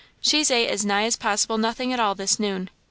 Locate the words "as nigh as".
0.71-1.15